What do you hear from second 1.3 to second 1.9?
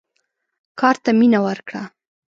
ورکړه.